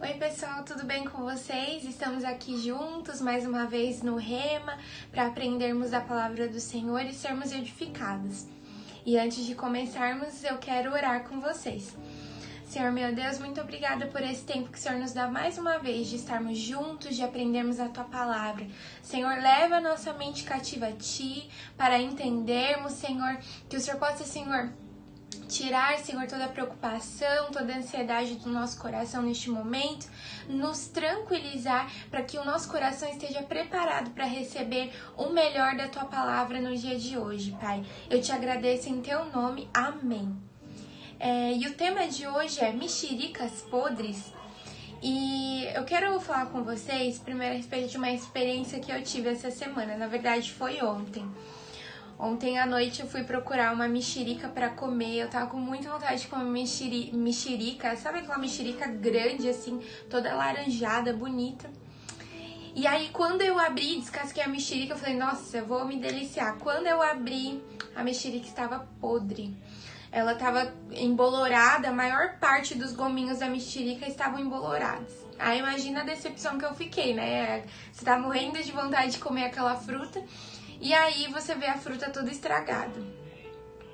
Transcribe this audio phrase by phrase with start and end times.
[0.00, 1.84] Oi, pessoal, tudo bem com vocês?
[1.84, 4.76] Estamos aqui juntos mais uma vez no Rema
[5.10, 8.46] para aprendermos a palavra do Senhor e sermos edificados.
[9.06, 11.96] E antes de começarmos, eu quero orar com vocês.
[12.66, 15.78] Senhor meu Deus, muito obrigada por esse tempo que o Senhor nos dá mais uma
[15.78, 18.66] vez de estarmos juntos, de aprendermos a tua palavra.
[19.00, 23.38] Senhor, leva a nossa mente cativa a ti para entendermos, Senhor,
[23.68, 24.72] que o Senhor possa, Senhor,
[25.54, 30.06] tirar, Senhor, toda a preocupação, toda a ansiedade do nosso coração neste momento,
[30.48, 36.06] nos tranquilizar para que o nosso coração esteja preparado para receber o melhor da tua
[36.06, 37.84] palavra no dia de hoje, Pai.
[38.10, 39.68] Eu te agradeço em teu nome.
[39.72, 40.36] Amém.
[41.20, 44.32] É, e o tema de hoje é mexericas podres.
[45.00, 49.28] E eu quero falar com vocês primeiro a respeito de uma experiência que eu tive
[49.28, 49.96] essa semana.
[49.96, 51.24] Na verdade, foi ontem.
[52.18, 55.16] Ontem à noite eu fui procurar uma mexerica para comer.
[55.16, 57.96] Eu tava com muita vontade de comer mexeri mexerica.
[57.96, 61.68] Sabe aquela mexerica grande, assim, toda laranjada, bonita.
[62.76, 66.56] E aí, quando eu abri, descasquei a mexerica, eu falei, nossa, eu vou me deliciar.
[66.58, 67.62] Quando eu abri,
[67.94, 69.56] a mexerica estava podre.
[70.10, 75.12] Ela estava embolorada, a maior parte dos gominhos da mexerica estavam embolorados.
[75.38, 77.64] Aí imagina a decepção que eu fiquei, né?
[77.92, 80.22] Você tá morrendo de vontade de comer aquela fruta
[80.80, 83.00] e aí você vê a fruta toda estragada.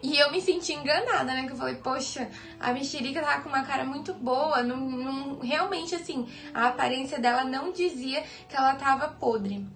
[0.02, 1.46] E eu me senti enganada, né?
[1.46, 4.62] Que eu falei, poxa, a mexerica tava com uma cara muito boa.
[4.62, 9.66] Não, não, realmente, assim, a aparência dela não dizia que ela tava podre.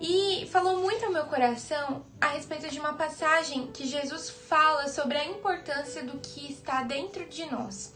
[0.00, 5.16] E falou muito ao meu coração a respeito de uma passagem que Jesus fala sobre
[5.16, 7.92] a importância do que está dentro de nós.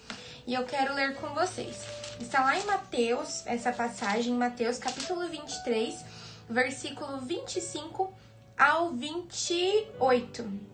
[0.46, 1.76] E eu quero ler com vocês.
[2.18, 8.12] Está lá em Mateus, essa passagem, Mateus capítulo 23, versículo 25
[8.58, 10.72] ao 28.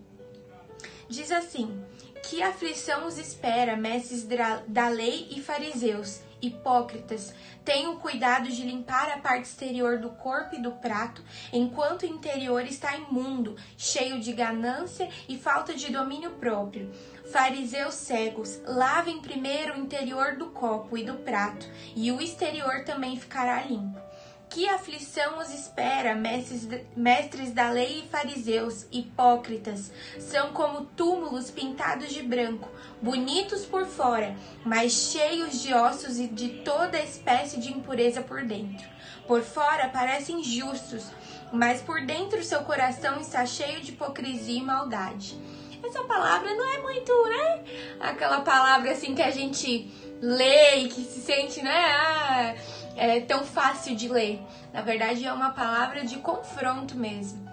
[1.08, 1.82] Diz assim:
[2.28, 4.26] Que aflição os espera, mestres
[4.66, 10.62] da lei e fariseus, hipócritas, tenham cuidado de limpar a parte exterior do corpo e
[10.62, 16.90] do prato, enquanto o interior está imundo, cheio de ganância e falta de domínio próprio.
[17.32, 23.18] Fariseus cegos, lavem primeiro o interior do copo e do prato, e o exterior também
[23.18, 24.07] ficará limpo.
[24.50, 29.92] Que aflição os espera, mestres, da lei e fariseus, hipócritas!
[30.18, 32.70] São como túmulos pintados de branco,
[33.00, 38.88] bonitos por fora, mas cheios de ossos e de toda espécie de impureza por dentro.
[39.26, 41.04] Por fora parecem justos,
[41.52, 45.38] mas por dentro seu coração está cheio de hipocrisia e maldade.
[45.84, 47.64] Essa palavra não é muito, né?
[48.00, 49.88] Aquela palavra assim que a gente
[50.20, 51.84] lê e que se sente, né?
[51.84, 52.54] Ah,
[52.98, 54.40] é tão fácil de ler.
[54.72, 57.48] Na verdade, é uma palavra de confronto mesmo.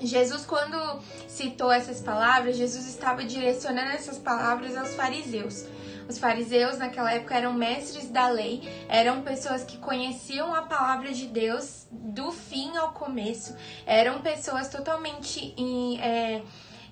[0.00, 5.64] Jesus, quando citou essas palavras, Jesus estava direcionando essas palavras aos fariseus.
[6.08, 11.26] Os fariseus naquela época eram mestres da lei, eram pessoas que conheciam a palavra de
[11.26, 16.42] Deus do fim ao começo, eram pessoas totalmente em, é,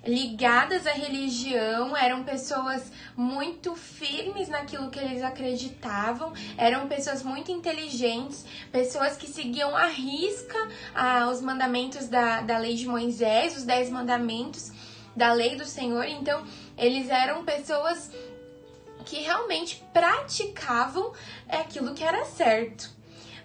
[0.05, 8.45] ligadas à religião, eram pessoas muito firmes naquilo que eles acreditavam, eram pessoas muito inteligentes,
[8.71, 10.57] pessoas que seguiam à risca
[10.93, 14.71] ah, os mandamentos da, da lei de Moisés, os dez mandamentos
[15.15, 16.05] da lei do Senhor.
[16.05, 16.45] Então,
[16.77, 18.11] eles eram pessoas
[19.05, 21.13] que realmente praticavam
[21.47, 22.94] aquilo que era certo.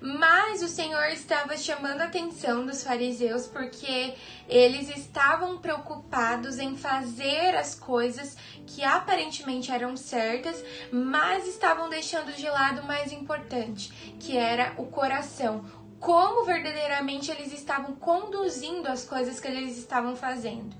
[0.00, 4.14] Mas o Senhor estava chamando a atenção dos fariseus porque
[4.48, 8.34] eles estavam preocupados em fazer as coisas
[8.66, 14.86] que aparentemente eram certas, mas estavam deixando de lado o mais importante, que era o
[14.86, 15.66] coração,
[15.98, 20.74] como verdadeiramente eles estavam conduzindo as coisas que eles estavam fazendo.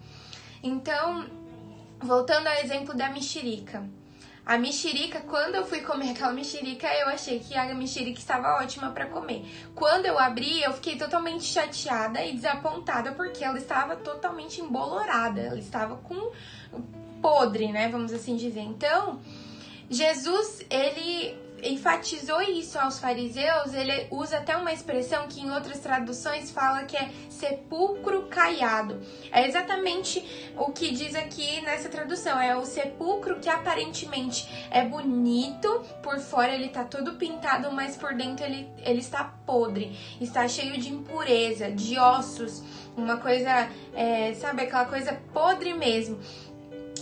[0.63, 1.29] Então,
[2.01, 3.87] voltando ao exemplo da mexerica.
[4.45, 8.91] A mexerica, quando eu fui comer aquela mexerica, eu achei que a mexerica estava ótima
[8.91, 9.45] para comer.
[9.75, 15.59] Quando eu abri, eu fiquei totalmente chateada e desapontada porque ela estava totalmente embolorada, ela
[15.59, 16.33] estava com
[17.21, 18.62] podre, né, vamos assim dizer.
[18.62, 19.21] Então,
[19.91, 26.51] Jesus, ele enfatizou isso aos fariseus, ele usa até uma expressão que em outras traduções
[26.51, 29.01] fala que é sepulcro caiado.
[29.31, 35.84] É exatamente o que diz aqui nessa tradução, é o sepulcro que aparentemente é bonito,
[36.03, 40.78] por fora ele tá todo pintado, mas por dentro ele, ele está podre, está cheio
[40.78, 42.63] de impureza, de ossos,
[42.97, 46.19] uma coisa, é, sabe, aquela coisa podre mesmo.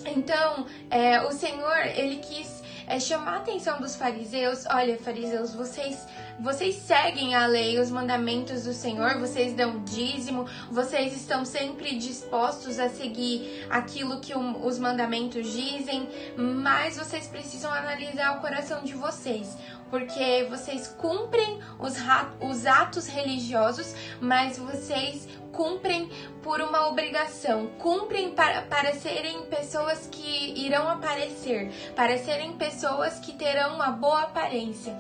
[0.07, 2.58] Então, é, o Senhor, ele quis
[2.89, 4.65] é chamar a atenção dos fariseus.
[4.67, 6.07] Olha, fariseus, vocês
[6.41, 12.79] vocês seguem a lei, os mandamentos do Senhor, vocês dão dízimo, vocês estão sempre dispostos
[12.79, 19.57] a seguir aquilo que os mandamentos dizem, mas vocês precisam analisar o coração de vocês.
[19.91, 21.95] Porque vocês cumprem os,
[22.41, 26.09] os atos religiosos, mas vocês cumprem
[26.43, 33.33] por uma obrigação, cumprem para, para serem pessoas que irão aparecer, para serem pessoas que
[33.33, 34.97] terão uma boa aparência.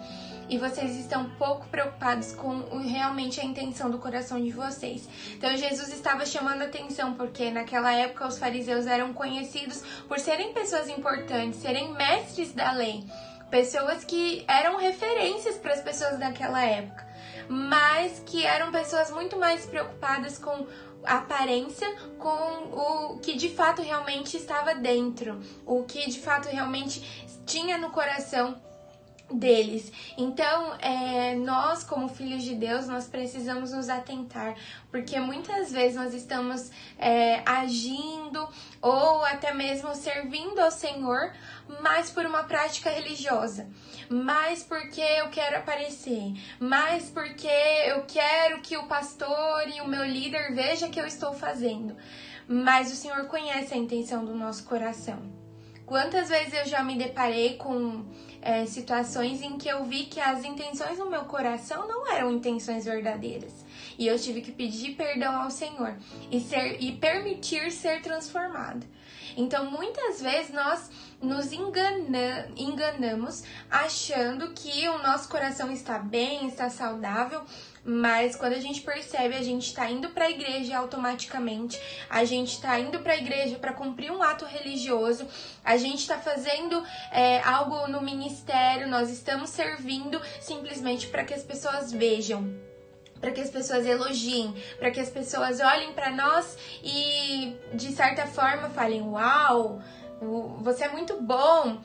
[0.50, 5.06] E vocês estão pouco preocupados com realmente a intenção do coração de vocês.
[5.35, 10.88] Então Jesus estava chamando atenção porque naquela época os fariseus eram conhecidos por serem pessoas
[10.88, 13.05] importantes, serem mestres da lei
[13.50, 17.06] pessoas que eram referências para as pessoas daquela época,
[17.49, 20.67] mas que eram pessoas muito mais preocupadas com
[21.05, 27.79] aparência, com o que de fato realmente estava dentro, o que de fato realmente tinha
[27.79, 28.61] no coração
[29.30, 29.92] deles.
[30.16, 34.54] Então, é, nós, como filhos de Deus, nós precisamos nos atentar,
[34.90, 38.48] porque muitas vezes nós estamos é, agindo
[38.80, 41.32] ou até mesmo servindo ao Senhor,
[41.82, 43.69] mais por uma prática religiosa,
[44.08, 47.48] mais porque eu quero aparecer, mais porque
[47.86, 51.96] eu quero que o pastor e o meu líder veja que eu estou fazendo.
[52.48, 55.20] Mas o Senhor conhece a intenção do nosso coração.
[55.84, 58.04] Quantas vezes eu já me deparei com
[58.40, 62.85] é, situações em que eu vi que as intenções no meu coração não eram intenções
[62.85, 63.52] verdadeiras.
[63.99, 65.96] E eu tive que pedir perdão ao Senhor
[66.31, 68.87] e, ser, e permitir ser transformado.
[69.37, 70.90] Então, muitas vezes nós
[71.23, 77.44] nos engana, enganamos achando que o nosso coração está bem, está saudável,
[77.88, 81.81] mas quando a gente percebe, a gente está indo para a igreja automaticamente,
[82.11, 85.26] a gente está indo para a igreja para cumprir um ato religioso,
[85.64, 91.43] a gente está fazendo é, algo no ministério, nós estamos servindo simplesmente para que as
[91.43, 92.69] pessoas vejam
[93.20, 98.29] para que as pessoas elogiem, para que as pessoas olhem para nós e de certa
[98.29, 99.82] forma falem: "Uau,
[100.61, 101.81] você é muito bom".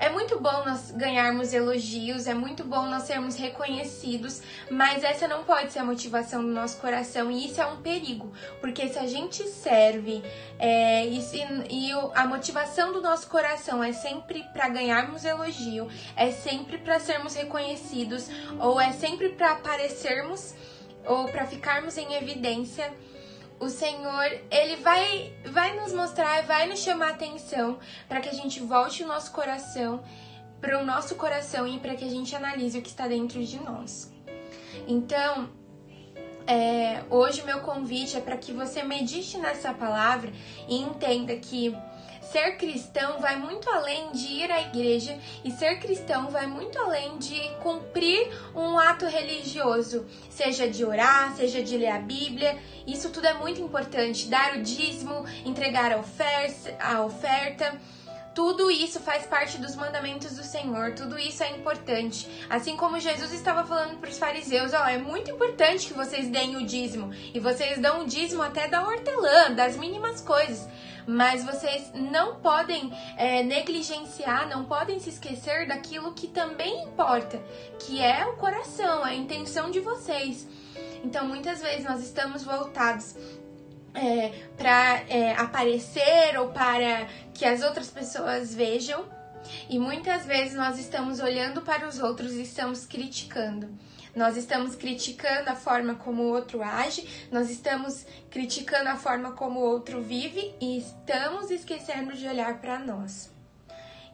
[0.00, 5.44] É muito bom nós ganharmos elogios, é muito bom nós sermos reconhecidos, mas essa não
[5.44, 8.32] pode ser a motivação do nosso coração e isso é um perigo,
[8.62, 10.22] porque se a gente serve
[10.58, 11.36] é, e, se,
[11.68, 15.86] e a motivação do nosso coração é sempre para ganharmos elogio,
[16.16, 18.26] é sempre para sermos reconhecidos
[18.58, 20.54] ou é sempre para aparecermos
[21.04, 22.90] ou para ficarmos em evidência,
[23.60, 27.78] o Senhor, ele vai vai nos mostrar, vai nos chamar a atenção
[28.08, 30.02] para que a gente volte o nosso coração
[30.60, 33.58] para o nosso coração e para que a gente analise o que está dentro de
[33.62, 34.12] nós.
[34.86, 35.48] Então,
[36.46, 40.30] é, hoje meu convite é para que você medite nessa palavra
[40.68, 41.74] e entenda que
[42.30, 47.18] Ser cristão vai muito além de ir à igreja e ser cristão vai muito além
[47.18, 52.56] de cumprir um ato religioso, seja de orar, seja de ler a Bíblia.
[52.86, 54.28] Isso tudo é muito importante.
[54.28, 57.80] Dar o dízimo, entregar a oferta, a oferta
[58.32, 62.28] tudo isso faz parte dos mandamentos do Senhor, tudo isso é importante.
[62.48, 66.56] Assim como Jesus estava falando para os fariseus: ó, é muito importante que vocês deem
[66.56, 70.68] o dízimo, e vocês dão o dízimo até da hortelã, das mínimas coisas.
[71.06, 77.42] Mas vocês não podem é, negligenciar, não podem se esquecer daquilo que também importa,
[77.78, 80.46] que é o coração, a intenção de vocês.
[81.04, 83.16] Então, muitas vezes nós estamos voltados
[83.94, 89.04] é, para é, aparecer ou para que as outras pessoas vejam.
[89.68, 93.68] E muitas vezes nós estamos olhando para os outros e estamos criticando.
[94.14, 99.60] Nós estamos criticando a forma como o outro age, nós estamos criticando a forma como
[99.60, 103.30] o outro vive e estamos esquecendo de olhar para nós.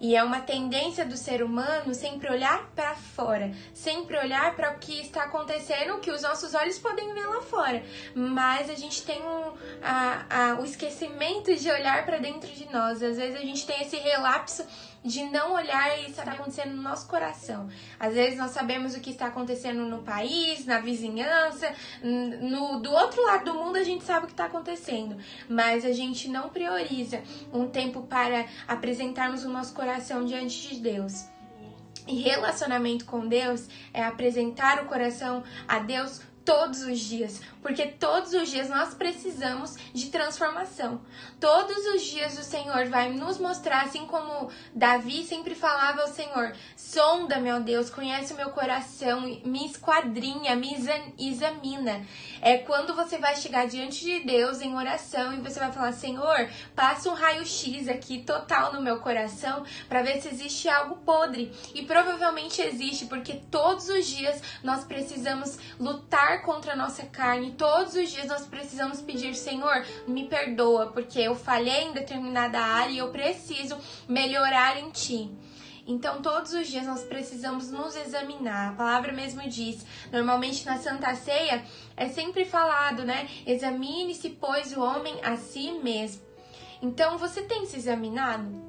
[0.01, 4.79] E é uma tendência do ser humano sempre olhar para fora, sempre olhar para o
[4.79, 7.83] que está acontecendo, que os nossos olhos podem ver lá fora.
[8.15, 13.03] Mas a gente tem um, a, a, o esquecimento de olhar para dentro de nós.
[13.03, 14.67] Às vezes a gente tem esse relapso
[15.07, 17.69] de não olhar que está acontecendo no nosso coração.
[17.99, 21.73] Às vezes nós sabemos o que está acontecendo no país, na vizinhança,
[22.03, 25.17] no, do outro lado do mundo a gente sabe o que está acontecendo,
[25.49, 27.23] mas a gente não prioriza
[27.53, 31.27] um tempo para apresentarmos o nosso coração diante de Deus.
[32.09, 38.33] E relacionamento com Deus é apresentar o coração a Deus todos os dias, porque todos
[38.33, 41.01] os dias nós precisamos de transformação.
[41.41, 46.55] Todos os dias o Senhor vai nos mostrar, assim como Davi sempre falava ao Senhor:
[46.77, 50.77] sonda, meu Deus, conhece o meu coração, me esquadrinha, me
[51.19, 52.07] examina.
[52.41, 56.49] É quando você vai chegar diante de Deus em oração e você vai falar: Senhor,
[56.73, 61.53] passa um raio-x aqui total no meu coração para ver se existe algo podre.
[61.75, 67.95] E provavelmente existe, porque todos os dias nós precisamos lutar contra a nossa carne todos
[67.95, 72.99] os dias nós precisamos pedir, Senhor, me perdoa, porque eu falhei em determinada área e
[72.99, 75.31] eu preciso melhorar em ti.
[75.87, 78.71] Então, todos os dias nós precisamos nos examinar.
[78.73, 81.65] A palavra mesmo diz, normalmente na Santa Ceia
[81.97, 83.29] é sempre falado, né?
[83.47, 86.23] Examine-se, pois, o homem a si mesmo.
[86.83, 88.66] Então, você tem se examinado?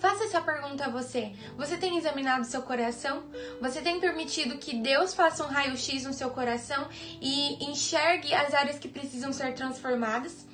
[0.00, 1.30] Faça essa pergunta a você.
[1.58, 3.22] Você tem examinado seu coração?
[3.60, 6.88] Você tem permitido que Deus faça um raio-x no seu coração
[7.20, 10.46] e enxergue as áreas que precisam ser transformadas?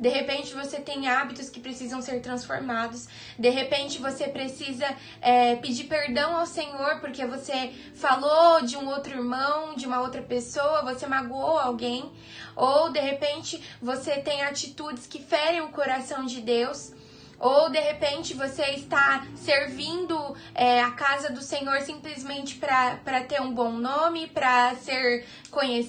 [0.00, 3.06] De repente você tem hábitos que precisam ser transformados.
[3.38, 4.86] De repente você precisa
[5.20, 10.22] é, pedir perdão ao Senhor porque você falou de um outro irmão, de uma outra
[10.22, 12.10] pessoa, você magoou alguém.
[12.56, 16.92] Ou de repente você tem atitudes que ferem o coração de Deus.
[17.38, 23.52] Ou de repente você está servindo é, a casa do Senhor simplesmente para ter um
[23.52, 25.24] bom nome, para ser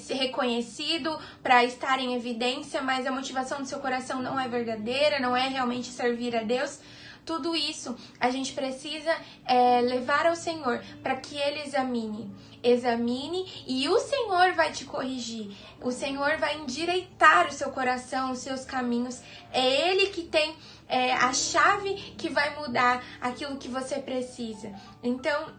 [0.09, 5.35] reconhecido, para estar em evidência, mas a motivação do seu coração não é verdadeira, não
[5.35, 6.79] é realmente servir a Deus.
[7.29, 12.33] Tudo isso a gente precisa é, levar ao Senhor para que Ele examine.
[12.63, 15.55] Examine e o Senhor vai te corrigir.
[15.79, 19.21] O Senhor vai endireitar o seu coração, os seus caminhos.
[19.53, 20.55] É Ele que tem
[20.87, 24.73] é, a chave que vai mudar aquilo que você precisa.
[25.03, 25.53] Então,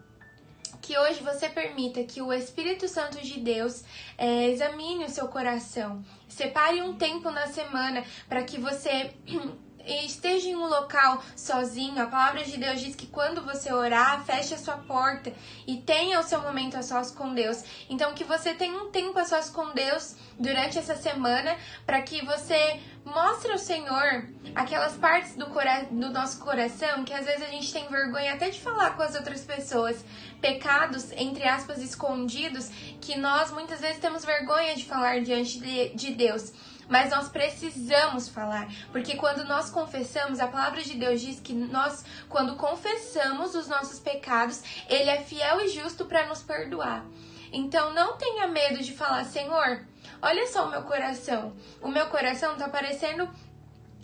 [0.83, 3.85] que hoje você permita que o Espírito Santo de Deus
[4.19, 6.05] é, examine o seu coração.
[6.29, 9.15] Separe um tempo na semana para que você
[9.87, 14.55] esteja em um local sozinho, a palavra de Deus diz que quando você orar, feche
[14.55, 15.33] a sua porta
[15.67, 17.63] e tenha o seu momento a sós com Deus.
[17.89, 22.25] Então, que você tenha um tempo a sós com Deus durante essa semana para que
[22.25, 27.73] você mostre ao Senhor aquelas partes do, do nosso coração que às vezes a gente
[27.73, 30.05] tem vergonha até de falar com as outras pessoas,
[30.41, 32.69] pecados, entre aspas, escondidos,
[33.01, 36.53] que nós muitas vezes temos vergonha de falar diante de, de Deus
[36.91, 42.05] mas nós precisamos falar, porque quando nós confessamos, a palavra de Deus diz que nós,
[42.29, 47.05] quando confessamos os nossos pecados, Ele é fiel e justo para nos perdoar.
[47.53, 49.85] Então não tenha medo de falar, Senhor,
[50.21, 51.55] olha só o meu coração.
[51.81, 53.29] O meu coração tá parecendo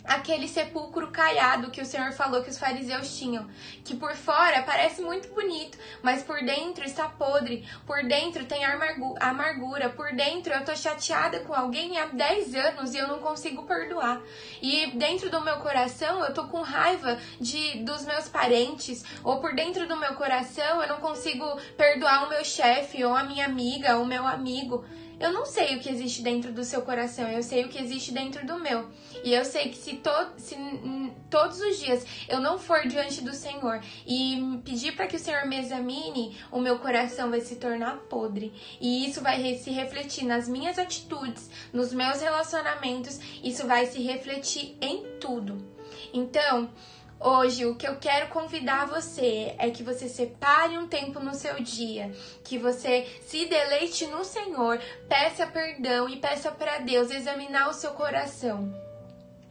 [0.07, 3.47] aquele sepulcro caiado que o Senhor falou que os fariseus tinham,
[3.83, 8.63] que por fora parece muito bonito, mas por dentro está podre, por dentro tem
[9.19, 13.63] amargura, por dentro eu tô chateada com alguém há 10 anos e eu não consigo
[13.63, 14.21] perdoar.
[14.61, 19.53] E dentro do meu coração eu tô com raiva de dos meus parentes, ou por
[19.53, 21.45] dentro do meu coração eu não consigo
[21.75, 24.85] perdoar o meu chefe ou a minha amiga, ou o meu amigo.
[25.19, 28.11] Eu não sei o que existe dentro do seu coração, eu sei o que existe
[28.11, 28.87] dentro do meu.
[29.23, 30.55] E eu sei que se, to se
[31.29, 35.45] todos os dias eu não for diante do Senhor e pedir para que o Senhor
[35.47, 38.53] me examine, o meu coração vai se tornar podre.
[38.79, 44.77] E isso vai se refletir nas minhas atitudes, nos meus relacionamentos, isso vai se refletir
[44.79, 45.77] em tudo.
[46.13, 46.69] Então,
[47.19, 51.55] Hoje, o que eu quero convidar você é que você separe um tempo no seu
[51.55, 52.11] dia,
[52.43, 57.91] que você se deleite no Senhor, peça perdão e peça para Deus examinar o seu
[57.91, 58.71] coração.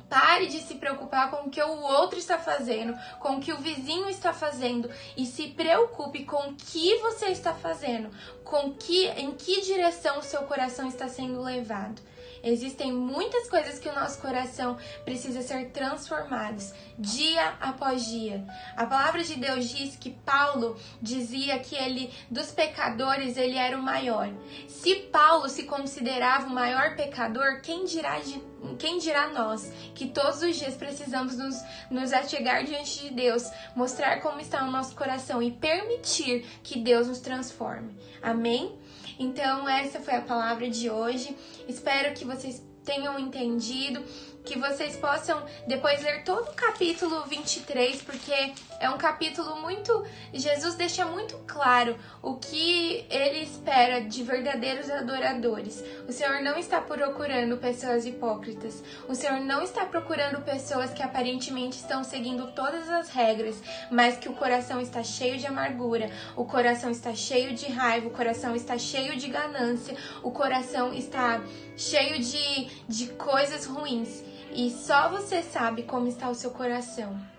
[0.08, 3.58] Pare de se preocupar com o que o outro está fazendo, com o que o
[3.58, 8.08] vizinho está fazendo e se preocupe com o que você está fazendo,
[8.44, 12.00] com que em que direção o seu coração está sendo levado.
[12.46, 18.46] Existem muitas coisas que o nosso coração precisa ser transformados dia após dia.
[18.76, 23.82] A palavra de Deus diz que Paulo dizia que ele dos pecadores ele era o
[23.82, 24.30] maior.
[24.68, 28.40] Se Paulo se considerava o maior pecador, quem dirá de
[28.78, 31.56] quem dirá nós, que todos os dias precisamos nos,
[31.90, 37.06] nos achegar diante de Deus, mostrar como está o nosso coração e permitir que Deus
[37.06, 37.96] nos transforme.
[38.20, 38.76] Amém?
[39.18, 41.36] Então, essa foi a palavra de hoje.
[41.68, 44.02] Espero que vocês tenham entendido
[44.44, 50.04] que vocês possam depois ler todo o capítulo 23, porque é um capítulo muito.
[50.32, 55.82] Jesus deixa muito claro o que ele espera de verdadeiros adoradores.
[56.08, 58.82] O Senhor não está procurando pessoas hipócritas.
[59.08, 64.28] O Senhor não está procurando pessoas que aparentemente estão seguindo todas as regras, mas que
[64.28, 68.78] o coração está cheio de amargura, o coração está cheio de raiva, o coração está
[68.78, 71.40] cheio de ganância, o coração está
[71.76, 74.22] cheio de, de coisas ruins.
[74.52, 77.35] E só você sabe como está o seu coração.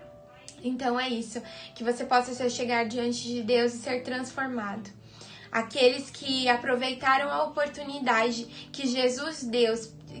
[0.62, 1.42] Então é isso,
[1.74, 4.90] que você possa chegar diante de Deus e ser transformado.
[5.50, 9.74] Aqueles que aproveitaram a oportunidade que Jesus deu,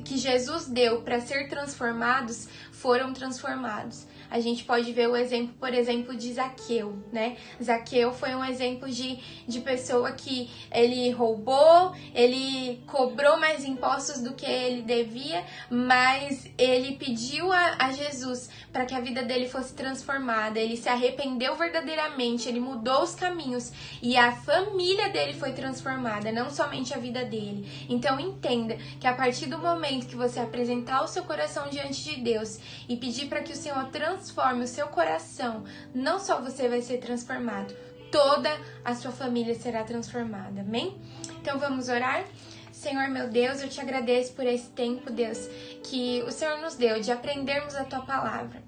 [0.04, 4.06] que Jesus deu para ser transformados, foram transformados.
[4.30, 7.36] A gente pode ver o exemplo, por exemplo, de Zaqueu, né?
[7.62, 14.34] Zaqueu foi um exemplo de, de pessoa que ele roubou, ele cobrou mais impostos do
[14.34, 19.72] que ele devia, mas ele pediu a, a Jesus para que a vida dele fosse
[19.72, 20.58] transformada.
[20.58, 26.50] Ele se arrependeu verdadeiramente, ele mudou os caminhos e a família dele foi transformada, não
[26.50, 27.66] somente a vida dele.
[27.88, 32.20] Então entenda que a partir do momento que você apresentar o seu coração diante de
[32.20, 32.58] Deus
[32.88, 34.17] e pedir para que o Senhor transforme
[34.62, 37.74] o seu coração, não só você vai ser transformado,
[38.10, 38.50] toda
[38.84, 40.60] a sua família será transformada.
[40.60, 41.00] Amém?
[41.40, 42.24] Então vamos orar?
[42.72, 45.48] Senhor meu Deus, eu te agradeço por esse tempo, Deus,
[45.82, 48.62] que o Senhor nos deu de aprendermos a tua palavra.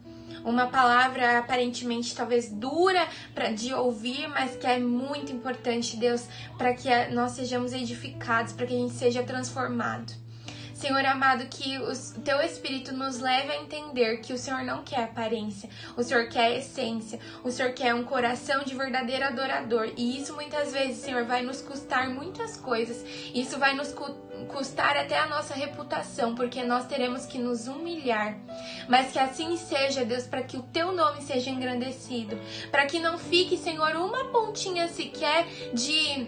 [0.45, 6.27] Uma palavra aparentemente talvez dura para de ouvir, mas que é muito importante, Deus,
[6.57, 10.13] para que nós sejamos edificados, para que a gente seja transformado.
[10.81, 15.05] Senhor amado, que o teu Espírito nos leve a entender que o Senhor não quer
[15.05, 19.93] aparência, o Senhor quer essência, o Senhor quer um coração de verdadeiro adorador.
[19.95, 23.05] E isso muitas vezes, Senhor, vai nos custar muitas coisas.
[23.35, 23.95] Isso vai nos
[24.49, 28.39] custar até a nossa reputação, porque nós teremos que nos humilhar.
[28.89, 33.19] Mas que assim seja, Deus, para que o teu nome seja engrandecido, para que não
[33.19, 36.27] fique, Senhor, uma pontinha sequer de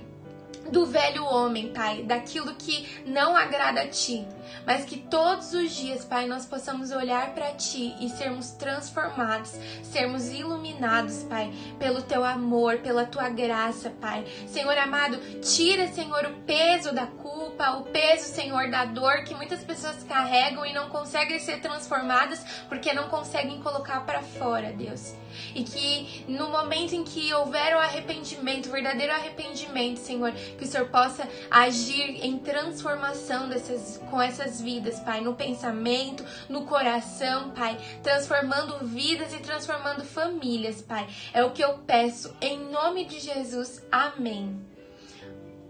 [0.70, 4.26] do velho homem, Pai, daquilo que não agrada a Ti,
[4.66, 10.28] mas que todos os dias, Pai, nós possamos olhar para Ti e sermos transformados, sermos
[10.30, 14.24] iluminados, Pai, pelo Teu amor, pela Tua graça, Pai.
[14.46, 19.62] Senhor amado, tira, Senhor, o peso da culpa, o peso, Senhor, da dor que muitas
[19.64, 25.14] pessoas carregam e não conseguem ser transformadas porque não conseguem colocar para fora, Deus.
[25.54, 30.66] E que no momento em que houver o arrependimento, o verdadeiro arrependimento, Senhor, que o
[30.66, 37.78] Senhor possa agir em transformação dessas, com essas vidas, Pai, no pensamento, no coração, Pai,
[38.02, 41.06] transformando vidas e transformando famílias, Pai.
[41.32, 43.82] É o que eu peço em nome de Jesus.
[43.90, 44.60] Amém.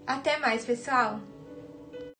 [0.07, 1.21] Até mais, pessoal.